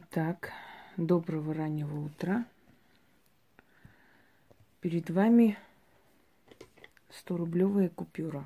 Итак, 0.00 0.52
доброго 0.96 1.52
раннего 1.52 2.04
утра. 2.04 2.46
Перед 4.80 5.10
вами 5.10 5.58
100-рублевая 7.10 7.88
купюра. 7.88 8.44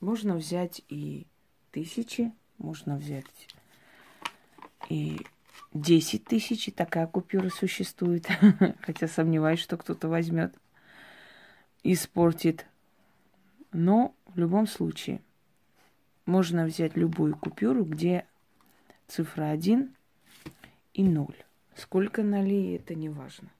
Можно 0.00 0.36
взять 0.36 0.80
и 0.88 1.26
тысячи, 1.70 2.32
можно 2.56 2.96
взять 2.96 3.26
и 4.88 5.20
10 5.74 6.24
тысяч, 6.24 6.68
и 6.68 6.70
такая 6.70 7.06
купюра 7.06 7.50
существует. 7.50 8.26
Хотя 8.80 9.06
сомневаюсь, 9.06 9.60
что 9.60 9.76
кто-то 9.76 10.08
возьмет, 10.08 10.54
испортит. 11.82 12.64
Но 13.70 14.14
в 14.28 14.38
любом 14.38 14.66
случае 14.66 15.20
можно 16.24 16.64
взять 16.64 16.96
любую 16.96 17.36
купюру, 17.36 17.84
где 17.84 18.24
цифра 19.08 19.50
1 19.50 19.94
и 20.94 21.04
0. 21.04 21.34
Сколько 21.74 22.22
нолей, 22.22 22.76
это 22.76 22.94
не 22.94 23.08
важно. 23.08 23.50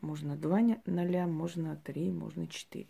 Можно 0.00 0.36
два 0.36 0.60
ноля, 0.86 1.26
можно 1.26 1.76
три, 1.76 2.10
можно 2.10 2.46
четыре. 2.46 2.88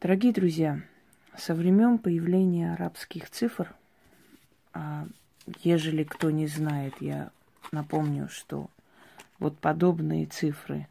Дорогие 0.00 0.32
друзья, 0.32 0.82
со 1.36 1.54
времен 1.54 1.98
появления 1.98 2.72
арабских 2.72 3.30
цифр, 3.30 3.74
а 4.72 5.06
ежели 5.62 6.04
кто 6.04 6.30
не 6.30 6.46
знает, 6.46 6.94
я 7.00 7.30
напомню, 7.70 8.28
что 8.28 8.70
вот 9.38 9.58
подобные 9.58 10.26
цифры 10.26 10.88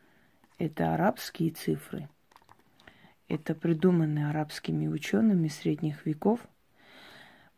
–это 0.58 0.94
арабские 0.94 1.50
цифры, 1.50 2.08
это 3.28 3.54
придуманные 3.54 4.28
арабскими 4.30 4.88
учеными 4.88 5.48
средних 5.48 6.06
веков– 6.06 6.40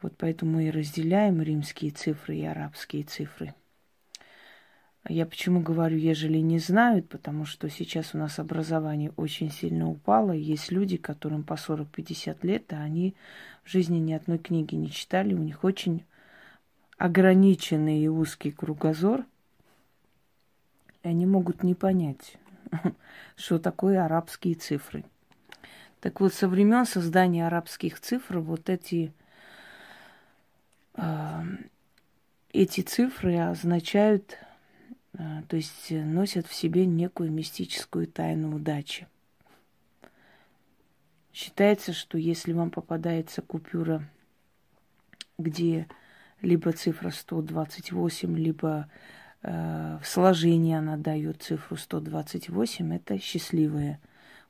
вот 0.03 0.15
поэтому 0.17 0.53
мы 0.53 0.69
и 0.69 0.71
разделяем 0.71 1.43
римские 1.43 1.91
цифры 1.91 2.37
и 2.37 2.45
арабские 2.45 3.05
цифры. 3.05 3.55
Я 5.09 5.25
почему 5.25 5.61
говорю, 5.61 5.97
ежели 5.97 6.39
не 6.39 6.59
знают, 6.59 7.09
потому 7.09 7.47
что 7.47 7.71
сейчас 7.71 8.15
у 8.15 8.19
нас 8.19 8.39
образование 8.39 9.13
очень 9.17 9.51
сильно 9.51 9.89
упало. 9.89 10.33
Есть 10.33 10.71
люди, 10.71 10.99
которым 10.99 11.45
по 11.45 11.55
40-50 11.55 12.39
лет, 12.43 12.73
а 12.73 12.83
они 12.83 13.15
в 13.65 13.71
жизни 13.71 13.99
ни 13.99 14.13
одной 14.13 14.39
книги 14.39 14.75
не 14.75 14.91
читали. 14.91 15.33
У 15.33 15.39
них 15.39 15.65
очень 15.65 16.05
ограниченный 16.99 18.01
и 18.01 18.09
узкий 18.09 18.51
кругозор. 18.51 19.25
И 21.03 21.09
они 21.09 21.25
могут 21.25 21.63
не 21.63 21.75
понять, 21.75 22.37
что 23.37 23.59
такое 23.59 24.05
арабские 24.05 24.57
цифры. 24.57 25.05
Так 26.01 26.21
вот, 26.21 26.35
со 26.35 26.49
времен 26.49 26.85
создания 26.85 27.47
арабских 27.47 27.99
цифр 27.99 28.39
вот 28.41 28.69
эти 28.69 29.13
эти 32.63 32.81
цифры 32.81 33.37
означают, 33.39 34.37
а, 35.17 35.43
то 35.49 35.55
есть 35.55 35.93
носят 35.93 36.49
в 36.49 36.55
себе 36.55 36.87
некую 36.87 37.31
мистическую 37.31 38.09
тайну 38.09 38.57
удачи. 38.57 39.07
Считается, 41.33 41.93
что 41.93 42.19
если 42.19 42.53
вам 42.53 42.73
попадается 42.73 43.43
купюра, 43.43 44.03
где 45.39 45.87
либо 46.41 46.73
цифра 46.73 47.11
128, 47.11 48.37
либо 48.37 48.91
э, 49.43 49.99
в 50.03 50.07
сложении 50.07 50.75
она 50.75 50.97
дает 50.97 51.43
цифру 51.43 51.77
128, 51.77 52.93
это 52.93 53.21
счастливая 53.21 54.01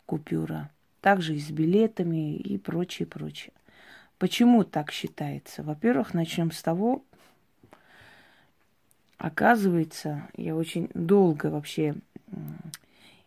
купюра. 0.07 0.71
Также 1.03 1.35
и 1.35 1.41
с 1.41 1.51
билетами 1.51 2.37
и 2.37 2.57
прочее, 2.57 3.07
прочее. 3.07 3.53
Почему 4.17 4.65
так 4.65 4.93
считается? 4.93 5.63
Во-первых, 5.63 6.15
начнем 6.15 6.51
с 6.53 6.63
того, 6.63 7.05
оказывается, 9.19 10.29
я 10.37 10.57
очень 10.57 10.91
долго 10.95 11.47
вообще 11.47 11.95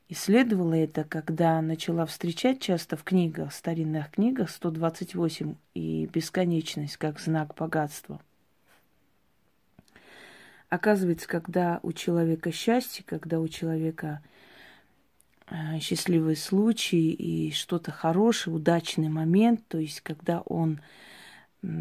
исследовала 0.10 0.74
это, 0.74 1.04
когда 1.04 1.62
начала 1.62 2.06
встречать 2.06 2.60
часто 2.60 2.98
в 2.98 3.04
книгах, 3.04 3.54
старинных 3.54 4.12
книгах 4.12 4.50
128 4.50 5.56
и 5.74 6.10
бесконечность 6.12 6.98
как 6.98 7.20
знак 7.20 7.54
богатства. 7.56 8.20
Оказывается, 10.70 11.28
когда 11.28 11.80
у 11.84 11.92
человека 11.92 12.52
счастье, 12.52 13.04
когда 13.06 13.40
у 13.40 13.48
человека 13.48 14.22
Э, 15.52 15.80
счастливый 15.80 16.38
случай 16.38 17.12
и 17.12 17.52
что-то 17.52 17.92
хорошее, 17.92 18.56
удачный 18.56 19.10
момент, 19.10 19.68
то 19.68 19.78
есть 19.78 20.00
когда 20.00 20.40
он 20.42 20.80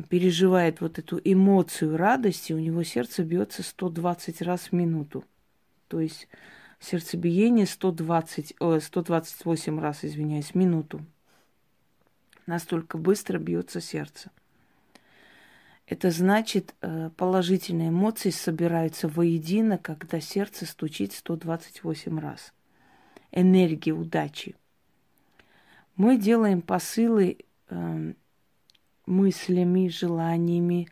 переживает 0.09 0.81
вот 0.81 0.99
эту 0.99 1.21
эмоцию 1.23 1.97
радости, 1.97 2.53
у 2.53 2.59
него 2.59 2.83
сердце 2.83 3.23
бьется 3.23 3.63
120 3.63 4.43
раз 4.43 4.69
в 4.69 4.73
минуту. 4.73 5.25
То 5.89 6.01
есть 6.01 6.29
сердцебиение 6.79 7.67
120, 7.67 8.55
о, 8.61 8.79
128 8.79 9.81
раз, 9.81 10.05
извиняюсь, 10.05 10.51
в 10.51 10.55
минуту. 10.55 11.05
Настолько 12.47 12.99
быстро 12.99 13.39
бьется 13.39 13.81
сердце. 13.81 14.31
Это 15.87 16.11
значит, 16.11 16.75
э, 16.83 17.11
положительные 17.17 17.89
эмоции 17.89 18.31
собираются 18.31 19.09
воедино, 19.09 19.79
когда 19.79 20.21
сердце 20.21 20.67
стучит 20.67 21.13
128 21.13 22.19
раз– 22.19 22.53
энергии 23.33 23.91
удачи. 23.91 24.57
Мы 25.97 26.17
делаем 26.17 26.63
посылы 26.63 27.39
э, 27.69 28.13
мыслями, 29.11 29.89
желаниями, 29.89 30.89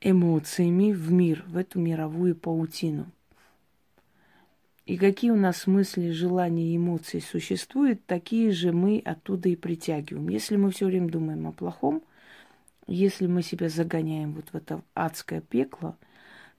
эмоциями 0.00 0.92
в 0.92 1.10
мир, 1.10 1.44
в 1.48 1.56
эту 1.56 1.80
мировую 1.80 2.36
паутину. 2.36 3.06
И 4.86 4.98
какие 4.98 5.30
у 5.30 5.36
нас 5.36 5.66
мысли, 5.66 6.10
желания 6.10 6.76
эмоции 6.76 7.18
существуют, 7.18 8.04
такие 8.04 8.52
же 8.52 8.72
мы 8.72 9.02
оттуда 9.02 9.48
и 9.48 9.56
притягиваем. 9.56 10.28
Если 10.28 10.56
мы 10.56 10.70
все 10.70 10.86
время 10.86 11.08
думаем 11.08 11.46
о 11.46 11.52
плохом, 11.52 12.02
если 12.86 13.26
мы 13.26 13.42
себя 13.42 13.70
загоняем 13.70 14.34
вот 14.34 14.50
в 14.50 14.54
это 14.54 14.82
адское 14.94 15.40
пекло– 15.40 15.96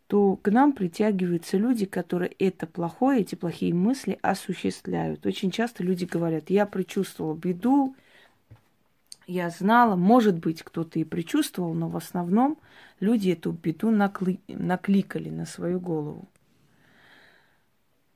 то 0.07 0.35
к 0.35 0.51
нам 0.51 0.73
притягиваются 0.73 1.57
люди, 1.57 1.85
которые 1.85 2.31
это 2.37 2.67
плохое, 2.67 3.21
эти 3.21 3.35
плохие 3.35 3.73
мысли 3.73 4.19
осуществляют. 4.21 5.25
Очень 5.25 5.51
часто 5.51 5.83
люди 5.83 6.05
говорят, 6.05 6.49
я 6.49 6.65
предчувствовал 6.65 7.33
беду, 7.33 7.95
я 9.27 9.49
знала, 9.49 9.95
может 9.95 10.37
быть, 10.37 10.63
кто-то 10.63 10.99
и 10.99 11.03
предчувствовал, 11.03 11.73
но 11.73 11.89
в 11.89 11.97
основном 11.97 12.57
люди 12.99 13.29
эту 13.29 13.51
беду 13.51 13.91
накли... 13.91 14.39
накликали 14.47 15.29
на 15.29 15.45
свою 15.45 15.79
голову. 15.79 16.27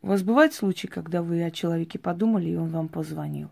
У 0.02 0.08
вас 0.08 0.24
бывают 0.24 0.54
случаи, 0.54 0.88
когда 0.88 1.22
вы 1.22 1.44
о 1.44 1.52
человеке 1.52 2.00
подумали, 2.00 2.50
и 2.50 2.56
он 2.56 2.70
вам 2.70 2.88
позвонил? 2.88 3.50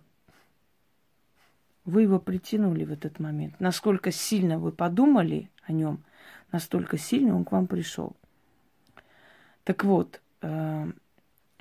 Вы 1.83 2.03
его 2.03 2.19
притянули 2.19 2.85
в 2.85 2.91
этот 2.91 3.19
момент. 3.19 3.59
Насколько 3.59 4.11
сильно 4.11 4.59
вы 4.59 4.71
подумали 4.71 5.49
о 5.63 5.71
нем, 5.71 6.03
настолько 6.51 6.97
сильно 6.97 7.35
он 7.35 7.43
к 7.43 7.51
вам 7.51 7.67
пришел. 7.67 8.15
Так 9.63 9.83
вот, 9.83 10.21
э, 10.41 10.91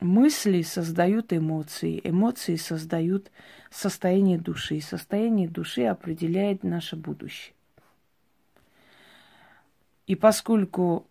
мысли 0.01 0.63
создают 0.63 1.33
эмоции, 1.33 2.01
эмоции 2.05 2.57
создают 2.57 3.31
состояние 3.71 4.39
души, 4.39 4.81
состояние 4.81 5.49
души 5.49 5.85
определяет 5.85 6.63
наше 6.63 6.97
будущее. 6.97 7.55
И 10.07 10.15
поскольку 10.15 11.07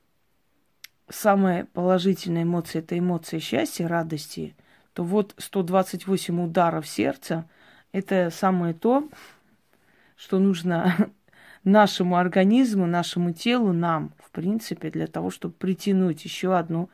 самая 1.09 1.66
положительная 1.66 2.44
эмоция– 2.44 2.81
это 2.81 2.97
эмоция 2.97 3.40
счастья, 3.40 3.88
радости, 3.88 4.56
то 4.94 5.03
вот 5.03 5.34
128 5.38 6.41
ударов 6.41 6.88
сердца– 6.88 7.50
это 7.91 8.29
самое 8.29 8.73
то, 8.73 9.09
что 10.16 10.40
нужно 10.40 11.09
нашему 11.64 12.17
организму, 12.17 12.85
нашему 12.85 13.34
телу, 13.34 13.73
нам, 13.73 14.14
в 14.20 14.31
принципе, 14.31 14.90
для 14.90 15.08
того, 15.08 15.29
чтобы 15.29 15.53
притянуть 15.53 16.23
еще 16.23 16.58
одну 16.58 16.90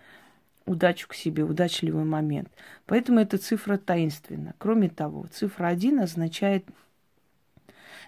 удачу 0.72 1.08
к 1.08 1.14
себе, 1.14 1.44
удачливый 1.44 2.04
момент. 2.04 2.50
Поэтому 2.86 3.20
эта 3.20 3.38
цифра 3.38 3.78
таинственна. 3.78 4.54
Кроме 4.58 4.90
того, 4.90 5.28
цифра 5.32 5.68
1 5.68 6.00
означает 6.00 6.66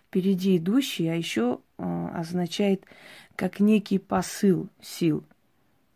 впереди 0.07 0.57
идущий, 0.57 1.07
а 1.07 1.15
еще 1.15 1.59
э, 1.77 2.07
означает 2.13 2.85
как 3.35 3.59
некий 3.59 3.99
посыл 3.99 4.69
сил. 4.81 5.23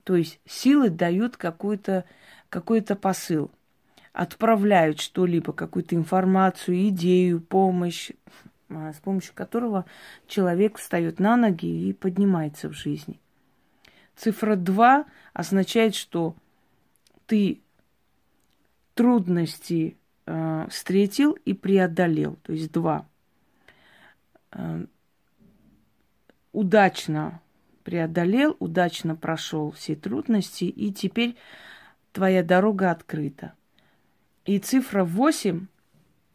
То 0.04 0.16
есть 0.16 0.40
силы 0.46 0.90
дают 0.90 1.38
какой-то 1.38 2.06
какой 2.50 2.82
посыл, 2.82 3.52
отправляют 4.14 5.00
что-либо, 5.00 5.54
какую-то 5.54 5.96
информацию, 5.96 6.88
идею, 6.88 7.42
помощь, 7.42 8.12
а, 8.70 8.94
с 8.94 8.98
помощью 8.98 9.34
которого 9.34 9.86
человек 10.28 10.78
встает 10.78 11.20
на 11.20 11.38
ноги 11.38 11.90
и 11.90 11.94
поднимается 11.94 12.70
в 12.70 12.74
жизни. 12.74 13.20
Цифра 14.16 14.56
2 14.56 15.06
означает, 15.34 15.94
что 15.94 16.36
ты 17.28 17.62
трудности 18.96 19.98
э, 20.26 20.68
встретил 20.70 21.34
и 21.34 21.54
преодолел, 21.54 22.38
то 22.42 22.54
есть 22.54 22.72
2. 22.72 23.08
Э, 24.54 24.86
удачно 26.52 27.42
преодолел, 27.84 28.58
удачно 28.60 29.16
прошел 29.16 29.72
все 29.72 29.96
трудности, 29.96 30.66
и 30.66 30.92
теперь 30.92 31.36
твоя 32.12 32.44
дорога 32.44 32.92
открыта. 32.92 33.54
И 34.46 34.60
цифра 34.60 35.04
8 35.04 35.68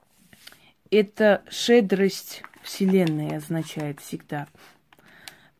–это 0.91 1.43
шедрость 1.49 2.43
Вселенной 2.63 3.37
означает 3.37 4.01
всегда. 4.01 4.47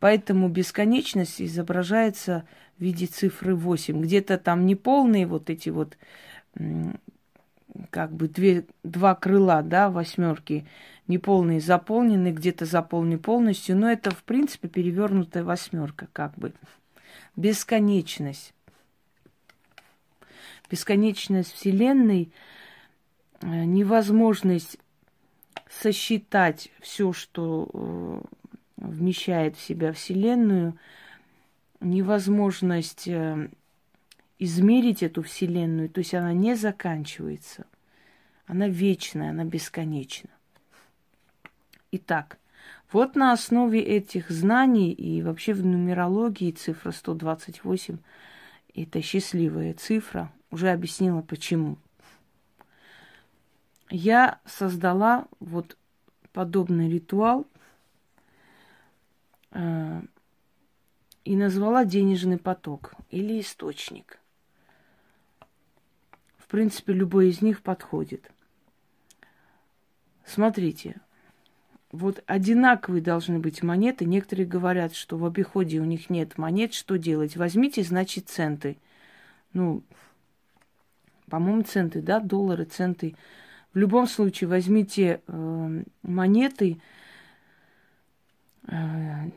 Поэтому 0.03 0.49
бесконечность 0.49 1.41
изображается 1.41 2.45
в 2.77 2.83
виде 2.83 3.07
цифры 3.07 3.55
8. 3.55 4.03
Где-то 4.03 4.37
там 4.37 4.67
неполные 4.67 5.29
вот 5.29 5.49
эти 5.49 5.69
вот 5.69 5.97
как 7.91 8.11
бы 8.11 8.27
две, 8.27 8.65
два 8.83 9.15
крыла, 9.15 9.63
да, 9.63 9.91
восьмерки, 9.91 10.67
неполные 11.07 11.61
заполнены, 11.61 12.33
где-то 12.33 12.65
заполнены 12.65 13.17
полностью, 13.17 13.77
но 13.77 13.89
это, 13.89 14.11
в 14.11 14.25
принципе, 14.25 14.67
перевернутая 14.67 15.45
восьмерка, 15.45 16.09
как 16.13 16.35
бы. 16.35 16.53
Бесконечность. 17.37 18.55
Бесконечность 20.69 21.53
Вселенной, 21.53 22.33
э, 23.41 23.47
невозможность 23.47 24.79
сосчитать 25.71 26.73
все, 26.81 27.13
что 27.13 27.71
э, 27.73 28.42
вмещает 28.83 29.57
в 29.57 29.61
себя 29.61 29.93
Вселенную, 29.93 30.77
невозможность 31.81 33.09
э, 33.09 33.49
измерить 34.39 35.03
эту 35.03 35.23
Вселенную, 35.23 35.89
то 35.89 35.99
есть 35.99 36.15
она 36.15 36.33
не 36.33 36.55
заканчивается. 36.55 37.67
Она 38.47 38.69
вечная, 38.69 39.31
она 39.31 39.45
бесконечна. 39.45 40.31
Итак, 41.93 42.39
вот 42.91 43.15
на 43.17 43.33
основе 43.33 43.81
этих 43.81 44.31
знаний 44.31 44.93
и 44.93 45.23
вообще 45.23 45.55
в 45.55 45.65
нумерологии 45.65 46.51
цифра 46.51 46.91
128– 46.91 47.99
это 48.75 49.03
счастливая 49.03 49.75
цифра. 49.75 50.33
Уже 50.51 50.71
объяснила, 50.71 51.23
почему. 51.23 51.79
Я 53.91 54.41
создала 54.45 55.27
вот 55.41 55.77
подобный 56.33 56.91
ритуал 56.91 57.47
и 59.55 61.37
назвала 61.37 61.85
денежный 61.85 62.39
поток 62.39 62.95
или 63.11 63.41
источник 63.41 64.19
принципе, 66.53 66.93
любой 66.93 67.31
из 67.31 67.41
них 67.41 67.63
подходит. 67.63 68.31
Смотрите, 70.27 71.01
вот 71.91 72.23
одинаковые 72.27 73.03
должны 73.03 73.39
быть 73.39 73.63
монеты. 73.63 74.05
Некоторые 74.05 74.47
говорят, 74.47 74.95
что 74.95 75.17
в 75.17 75.25
обиходе 75.25 75.81
у 75.81 75.85
них 75.85 76.11
нет 76.11 76.37
монет. 76.37 76.75
Что 76.75 76.99
делать? 76.99 77.39
Возьмите, 77.39 77.83
значит, 77.83 78.29
центы. 78.29 78.77
Ну, 79.55 79.83
по-моему, 81.31 81.63
центы, 81.63 82.03
да, 82.03 82.21
доллары, 82.21 82.67
центы. 82.67 83.17
В 83.73 83.79
любом 83.79 84.07
случае, 84.07 84.49
возьмите 84.49 85.23
э, 85.27 85.83
монеты, 86.03 86.83
э, 88.69 89.31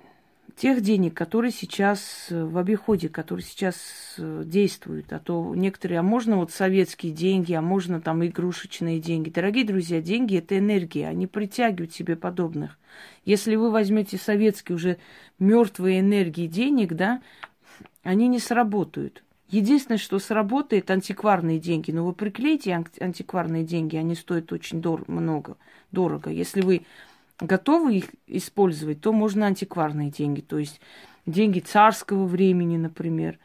тех 0.56 0.82
денег, 0.82 1.14
которые 1.14 1.52
сейчас 1.52 2.28
э, 2.30 2.44
в 2.44 2.58
обиходе, 2.58 3.10
которые 3.10 3.46
сейчас 3.46 4.16
э, 4.18 4.44
действуют. 4.46 5.12
А 5.12 5.20
то 5.20 5.54
некоторые, 5.54 6.00
а 6.00 6.04
можно 6.04 6.38
вот 6.38 6.52
советские 6.52 7.12
деньги, 7.12 7.54
а 7.54 7.62
можно 7.62 8.02
там 8.02 8.26
игрушечные 8.26 9.00
деньги. 9.00 9.30
Дорогие 9.30 9.66
друзья, 9.66 10.02
деньги– 10.02 10.38
это 10.38 10.58
энергия, 10.58 11.08
они 11.08 11.28
притягивают 11.28 11.94
себе 11.94 12.16
подобных. 12.16 12.78
Если 13.26 13.56
вы 13.56 13.70
возьмете 13.70 14.18
советские 14.18 14.78
уже 14.78 14.98
мертвые 15.40 16.00
энергии 16.00 16.48
денег, 16.48 16.94
да, 16.94 17.22
они 18.04 18.28
не 18.28 18.40
сработают. 18.40 19.24
Единственное, 19.50 19.98
что 19.98 20.20
сработает, 20.20 20.90
антикварные 20.90 21.60
деньги. 21.60 21.92
Но 21.92 22.06
вы 22.06 22.14
приклеите 22.14 22.84
антикварные 23.00 23.64
деньги, 23.64 23.96
они 23.96 24.16
стоят 24.16 24.52
очень 24.52 24.80
дор- 24.80 25.04
много, 25.08 25.58
дорого. 25.92 26.30
Если 26.32 26.62
вы 26.62 26.86
готовы 27.40 27.98
их 27.98 28.06
использовать, 28.28 29.02
то 29.02 29.12
можно 29.12 29.48
антикварные 29.48 30.10
деньги, 30.10 30.42
то 30.42 30.58
есть 30.58 30.80
деньги 31.26 31.60
царского 31.60 32.26
времени, 32.26 32.78
например. 32.78 33.40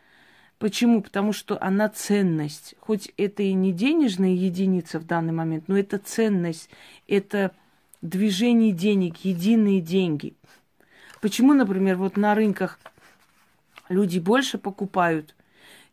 Почему? 0.58 1.00
Потому 1.00 1.32
что 1.32 1.56
она 1.62 1.88
ценность. 1.88 2.74
Хоть 2.80 3.12
это 3.16 3.42
и 3.42 3.54
не 3.54 3.72
денежная 3.72 4.30
единица 4.30 5.00
в 5.00 5.06
данный 5.06 5.32
момент, 5.32 5.64
но 5.68 5.78
это 5.78 5.98
ценность, 5.98 6.68
это 7.08 7.52
движение 8.02 8.72
денег, 8.72 9.16
единые 9.24 9.80
деньги. 9.80 10.34
Почему, 11.20 11.54
например, 11.54 11.96
вот 11.96 12.16
на 12.16 12.34
рынках 12.34 12.78
люди 13.88 14.18
больше 14.18 14.58
покупают, 14.58 15.34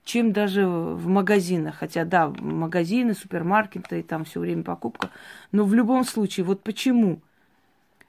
чем 0.04 0.32
даже 0.32 0.68
в 0.68 1.08
магазинах. 1.08 1.76
Хотя, 1.76 2.06
да, 2.06 2.30
магазины, 2.30 3.14
супермаркеты, 3.14 4.00
и 4.00 4.04
там 4.04 4.26
все 4.26 4.40
время 4.40 4.64
покупка. 4.64 5.10
Но 5.52 5.66
в 5.66 5.74
любом 5.74 6.06
случае, 6.06 6.46
вот 6.46 6.64
почему? 6.64 7.22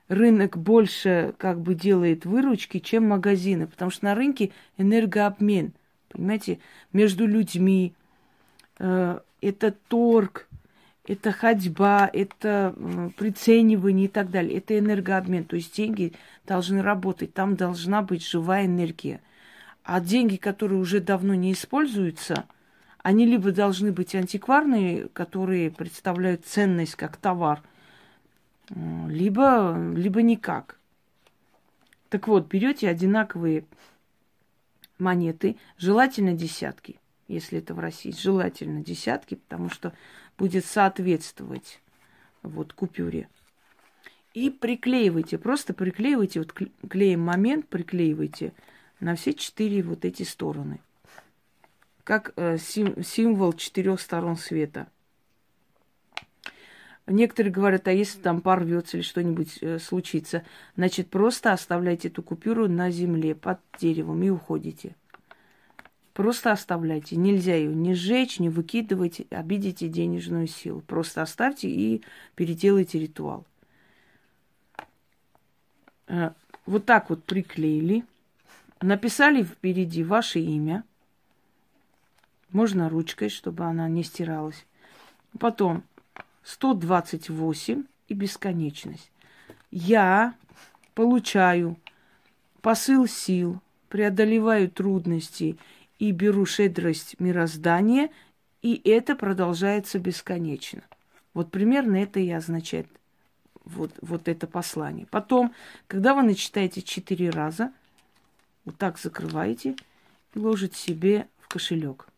Рынок 0.09 0.57
больше 0.57 1.35
как 1.39 1.61
бы 1.61 1.75
делает 1.75 2.25
выручки, 2.25 2.79
чем 2.79 3.09
магазины, 3.09 3.67
потому 3.67 3.91
что 3.91 4.07
на 4.07 4.15
рынке 4.15 4.51
энергообмен, 4.77 5.73
понимаете, 6.09 6.59
между 6.93 7.27
людьми, 7.27 7.95
э, 8.79 9.21
это 9.41 9.75
торг, 9.89 10.49
это 11.07 11.33
ходьба, 11.33 12.09
это 12.13 12.75
э, 12.77 13.11
приценивание 13.17 14.07
и 14.07 14.09
так 14.09 14.31
далее. 14.31 14.59
Это 14.59 14.79
энергообмен, 14.79 15.45
то 15.45 15.57
есть 15.57 15.77
деньги 15.77 16.15
должны 16.47 16.83
работать, 16.83 17.35
там 17.35 17.55
должна 17.55 18.03
быть 18.03 18.27
живая 18.27 18.67
энергия. 18.67 19.21
А 19.85 20.01
деньги, 20.01 20.37
которые 20.37 20.81
уже 20.81 21.01
давно 21.01 21.35
не 21.35 21.53
используются, 21.53 22.45
они 23.03 23.25
либо 23.25 23.53
должны 23.53 23.93
быть 23.93 24.15
антикварные, 24.15 25.09
которые 25.09 25.71
представляют 25.71 26.47
ценность 26.47 26.95
как 26.95 27.17
товар– 27.19 27.63
либо, 28.71 29.77
либо 29.95 30.23
никак. 30.23 30.79
Так 32.09 32.29
вот, 32.29 32.49
берете 32.49 32.89
одинаковые 32.89 33.65
монеты, 34.99 35.57
желательно 35.77 36.33
десятки, 36.33 36.99
если 37.29 37.59
это 37.59 37.75
в 37.75 37.79
России, 37.79 38.11
желательно 38.11 38.83
десятки, 38.83 39.37
потому 39.37 39.69
что 39.69 39.93
будет 40.37 40.65
соответствовать 40.65 41.81
вот 42.43 42.73
купюре. 42.73 43.29
И 44.35 44.51
приклеивайте, 44.51 45.39
просто 45.39 45.75
приклеивайте, 45.75 46.41
вот 46.41 46.53
клеем 46.89 47.21
момент, 47.21 47.67
приклеивайте 47.69 48.53
на 49.01 49.17
все 49.17 49.35
четыре 49.35 49.83
вот 49.83 50.05
эти 50.05 50.23
стороны. 50.23 50.81
Как 52.05 52.33
э, 52.37 52.57
сим, 52.59 53.03
символ 53.03 53.53
четырех 53.53 54.01
сторон 54.01 54.37
света– 54.37 54.89
Некоторые 57.09 57.51
говорят, 57.51 57.89
а 57.89 57.93
если 57.93 58.21
там 58.21 58.43
порвется 58.43 58.99
или 58.99 59.05
что-нибудь 59.05 59.59
э, 59.63 59.79
случится, 59.79 60.45
значит, 60.77 61.09
просто 61.09 61.53
оставляйте 61.53 62.09
эту 62.09 62.23
купюру 62.23 62.69
на 62.69 62.91
земле 62.91 63.35
под 63.35 63.61
деревом 63.79 64.23
и 64.23 64.29
уходите. 64.29 64.95
Просто 66.13 66.53
оставляйте. 66.53 67.17
Нельзя 67.17 67.55
ее 67.55 67.75
не 67.75 67.95
сжечь, 67.95 68.41
не 68.41 68.51
выкидывать, 68.51 69.23
обидите 69.31 69.89
денежную 69.89 70.49
силу. 70.49 70.83
Просто 70.83 71.23
оставьте 71.23 71.71
и 71.71 72.03
переделайте 72.35 72.99
ритуал. 72.99 73.47
Э, 76.09 76.33
вот 76.67 76.85
так 76.85 77.09
вот 77.09 77.25
приклеили. 77.25 78.05
Написали 78.83 79.43
впереди 79.43 80.05
ваше 80.05 80.41
имя. 80.41 80.85
Можно 82.51 82.91
ручкой, 82.91 83.31
чтобы 83.31 83.65
она 83.65 83.89
не 83.89 84.03
стиралась. 84.03 84.67
Потом 85.39 85.83
128 86.49 87.85
и 88.09 88.15
бесконечность. 88.15 89.11
Я 89.71 90.35
получаю 90.95 91.77
посыл 92.63 93.07
сил, 93.07 93.61
преодолеваю 93.91 94.71
трудности 94.71 95.59
и 95.99 96.11
беру 96.11 96.47
шедрость 96.47 97.21
мироздания, 97.21 98.11
и 98.63 98.81
это 98.89 99.15
продолжается 99.15 99.99
бесконечно. 99.99 100.83
Вот 101.35 101.51
примерно 101.51 101.97
это 101.97 102.19
и 102.19 102.31
означает 102.31 102.89
вот, 103.67 103.93
вот 104.01 104.27
это 104.27 104.47
послание. 104.47 105.07
Потом, 105.11 105.53
когда 105.87 106.15
вы 106.15 106.23
начитаете 106.23 106.81
четыре 106.81 107.29
раза, 107.29 107.73
вот 108.65 108.79
так 108.79 108.99
закрываете 108.99 109.77
и 110.35 110.39
ложите 110.39 110.79
себе 110.79 111.29
в 111.41 111.49
кошелек. 111.49 112.09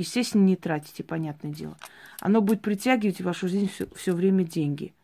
Естественно, 0.00 0.44
не 0.44 0.56
тратите, 0.56 1.04
понятное 1.04 1.52
дело. 1.52 1.76
Оно 2.20 2.40
будет 2.40 2.62
притягивать 2.62 3.20
в 3.20 3.24
вашу 3.24 3.48
жизнь 3.48 3.68
все, 3.68 3.86
все 3.94 4.14
время 4.14 4.44
деньги. 4.44 4.94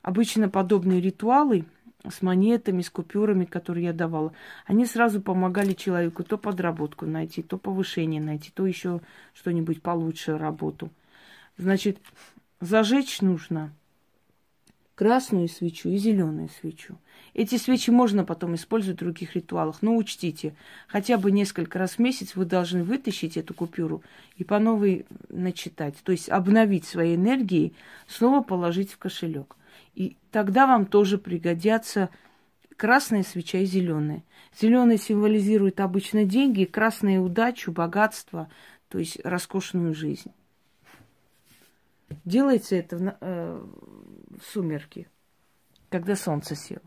Обычно 0.00 0.48
подобные 0.48 1.00
ритуалы 1.00 1.64
с 2.08 2.22
монетами, 2.22 2.80
с 2.80 2.88
купюрами, 2.88 3.46
которые 3.46 3.86
я 3.86 3.92
давала, 3.92 4.32
они 4.64 4.86
сразу 4.86 5.20
помогали 5.20 5.72
человеку 5.72 6.22
то 6.22 6.38
подработку 6.38 7.04
найти, 7.04 7.42
то 7.42 7.58
повышение 7.58 8.20
найти, 8.22 8.52
то 8.54 8.64
еще 8.64 9.00
что-нибудь 9.32 9.82
получше 9.82 10.38
работу. 10.38 10.88
Значит, 11.56 11.98
зажечь 12.60 13.22
нужно 13.22 13.72
красную 14.94 15.48
свечу 15.48 15.88
и 15.88 15.96
зеленую 15.96 16.48
свечу. 16.60 16.96
Эти 17.32 17.56
свечи 17.56 17.90
можно 17.90 18.24
потом 18.24 18.54
использовать 18.54 18.98
в 18.98 19.04
других 19.04 19.34
ритуалах, 19.34 19.82
но 19.82 19.96
учтите, 19.96 20.54
хотя 20.86 21.18
бы 21.18 21.32
несколько 21.32 21.78
раз 21.78 21.92
в 21.92 21.98
месяц 21.98 22.36
вы 22.36 22.44
должны 22.44 22.84
вытащить 22.84 23.36
эту 23.36 23.54
купюру 23.54 24.02
и 24.36 24.44
по 24.44 24.58
новой 24.58 25.04
начитать, 25.28 25.96
то 26.04 26.12
есть 26.12 26.28
обновить 26.28 26.84
свои 26.84 27.16
энергии, 27.16 27.72
снова 28.06 28.42
положить 28.42 28.92
в 28.92 28.98
кошелек. 28.98 29.56
И 29.96 30.16
тогда 30.30 30.66
вам 30.66 30.86
тоже 30.86 31.18
пригодятся 31.18 32.08
красная 32.76 33.24
свеча 33.24 33.58
и 33.58 33.64
зеленая. 33.64 34.22
Зеленая 34.60 34.98
символизирует 34.98 35.80
обычно 35.80 36.24
деньги, 36.24 36.64
красная 36.64 37.18
удачу, 37.18 37.72
богатство, 37.72 38.48
то 38.88 38.98
есть 39.00 39.18
роскошную 39.24 39.92
жизнь. 39.94 40.30
Делается 42.24 42.76
это 42.76 43.60
сумерки, 44.42 45.08
когда 45.90 46.16
солнце 46.16 46.54
село. 46.54 46.82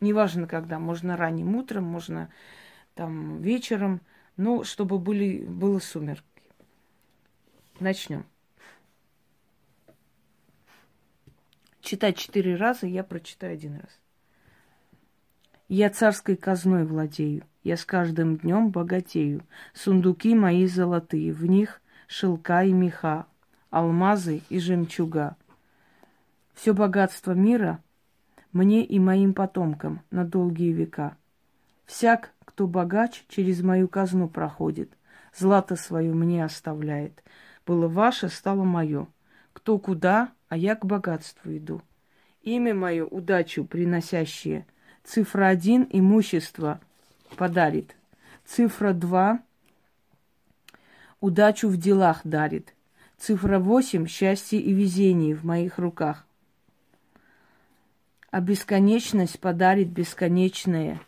Неважно 0.00 0.46
когда, 0.46 0.78
можно 0.78 1.16
ранним 1.16 1.56
утром, 1.56 1.84
можно 1.84 2.30
там 2.94 3.40
вечером, 3.40 4.00
но 4.36 4.64
чтобы 4.64 4.98
были, 4.98 5.44
было 5.44 5.78
сумерки. 5.78 6.24
Начнем. 7.80 8.24
Читать 11.80 12.16
четыре 12.18 12.56
раза, 12.56 12.86
я 12.86 13.02
прочитаю 13.02 13.54
один 13.54 13.76
раз. 13.76 13.98
Я 15.68 15.90
царской 15.90 16.36
казной 16.36 16.84
владею, 16.84 17.44
я 17.62 17.76
с 17.76 17.84
каждым 17.84 18.36
днем 18.38 18.70
богатею. 18.70 19.44
Сундуки 19.74 20.34
мои 20.34 20.66
золотые, 20.66 21.32
в 21.32 21.44
них 21.44 21.80
шелка 22.06 22.64
и 22.64 22.72
меха, 22.72 23.26
алмазы 23.70 24.42
и 24.48 24.58
жемчуга. 24.58 25.36
Все 26.58 26.74
богатство 26.74 27.32
мира 27.32 27.80
мне 28.50 28.84
и 28.84 28.98
моим 28.98 29.32
потомкам 29.32 30.02
на 30.10 30.24
долгие 30.24 30.72
века. 30.72 31.16
Всяк, 31.86 32.32
кто 32.44 32.66
богач, 32.66 33.22
через 33.28 33.62
мою 33.62 33.86
казну 33.86 34.28
проходит, 34.28 34.90
злато 35.32 35.76
свое 35.76 36.12
мне 36.12 36.44
оставляет. 36.44 37.22
Было 37.64 37.86
ваше, 37.86 38.28
стало 38.28 38.64
мое. 38.64 39.06
Кто 39.52 39.78
куда, 39.78 40.32
а 40.48 40.56
я 40.56 40.74
к 40.74 40.84
богатству 40.84 41.56
иду. 41.56 41.80
Имя 42.42 42.74
мое 42.74 43.04
удачу 43.04 43.64
приносящее. 43.64 44.66
Цифра 45.04 45.46
один 45.46 45.86
имущество 45.88 46.80
подарит. 47.36 47.94
Цифра 48.44 48.92
два 48.94 49.38
удачу 51.20 51.68
в 51.68 51.76
делах 51.76 52.22
дарит. 52.24 52.74
Цифра 53.16 53.60
восемь 53.60 54.08
счастье 54.08 54.58
и 54.58 54.72
везение 54.72 55.36
в 55.36 55.44
моих 55.44 55.78
руках 55.78 56.24
а 58.30 58.40
бесконечность 58.40 59.40
подарит 59.40 59.88
бесконечное 59.88 61.00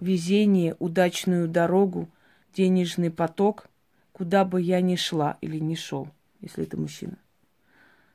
везение, 0.00 0.76
удачную 0.78 1.48
дорогу, 1.48 2.08
денежный 2.54 3.10
поток, 3.10 3.68
куда 4.12 4.44
бы 4.44 4.60
я 4.60 4.80
ни 4.80 4.96
шла 4.96 5.38
или 5.40 5.58
не 5.58 5.76
шел, 5.76 6.08
если 6.40 6.64
это 6.64 6.76
мужчина. 6.76 7.16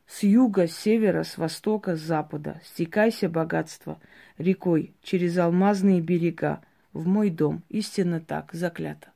С 0.07 0.23
юга, 0.23 0.67
с 0.67 0.75
севера, 0.75 1.23
с 1.23 1.37
востока, 1.37 1.95
с 1.95 1.99
запада 1.99 2.59
стекайся 2.65 3.29
богатство 3.29 3.99
рекой 4.37 4.93
через 5.03 5.37
алмазные 5.37 6.01
берега 6.01 6.61
в 6.93 7.07
мой 7.07 7.29
дом. 7.29 7.63
Истинно 7.69 8.19
так, 8.19 8.51
заклято. 8.53 9.09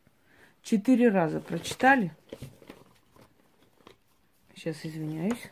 Четыре 0.62 1.10
раза 1.10 1.40
прочитали? 1.40 2.12
Сейчас 4.56 4.86
извиняюсь. 4.86 5.52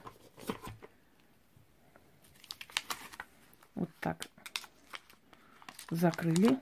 Вот 3.76 3.90
так. 4.00 4.28
Закрыли. 5.90 6.60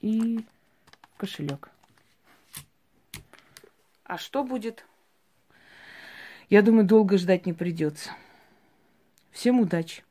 И 0.00 0.44
кошелек. 1.16 1.70
А 4.04 4.18
что 4.18 4.42
будет? 4.44 4.84
Я 6.48 6.62
думаю, 6.62 6.84
долго 6.84 7.16
ждать 7.16 7.46
не 7.46 7.52
придется. 7.52 8.10
Всем 9.30 9.60
удачи! 9.60 10.04